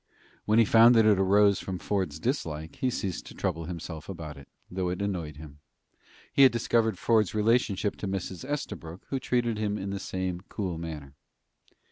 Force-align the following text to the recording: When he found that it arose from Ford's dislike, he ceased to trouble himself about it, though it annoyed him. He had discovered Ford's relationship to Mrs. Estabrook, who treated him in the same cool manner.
When 0.45 0.57
he 0.57 0.65
found 0.65 0.95
that 0.95 1.05
it 1.05 1.19
arose 1.19 1.59
from 1.59 1.77
Ford's 1.77 2.17
dislike, 2.17 2.77
he 2.77 2.89
ceased 2.89 3.27
to 3.27 3.35
trouble 3.35 3.65
himself 3.65 4.09
about 4.09 4.35
it, 4.35 4.47
though 4.67 4.89
it 4.89 4.99
annoyed 4.99 5.37
him. 5.37 5.59
He 6.33 6.41
had 6.41 6.51
discovered 6.51 6.97
Ford's 6.97 7.35
relationship 7.35 7.97
to 7.97 8.07
Mrs. 8.07 8.43
Estabrook, 8.43 9.03
who 9.09 9.19
treated 9.19 9.59
him 9.59 9.77
in 9.77 9.91
the 9.91 9.99
same 9.99 10.41
cool 10.49 10.79
manner. 10.79 11.13